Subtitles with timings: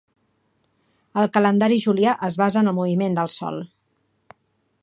[1.23, 3.63] El calendari julià es basa en el moviment del Sol.